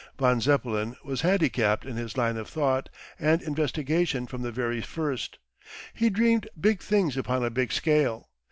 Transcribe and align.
Von 0.17 0.41
Zeppelin 0.41 0.95
was 1.05 1.21
handicapped 1.21 1.85
in 1.85 1.95
his 1.95 2.17
line 2.17 2.35
of 2.35 2.49
thought 2.49 2.89
and 3.19 3.39
investigation 3.43 4.25
from 4.25 4.41
the 4.41 4.51
very 4.51 4.81
first. 4.81 5.37
He 5.93 6.09
dreamed 6.09 6.49
big 6.59 6.81
things 6.81 7.15
upon 7.15 7.45
a 7.45 7.51
big 7.51 7.71
scale. 7.71 8.27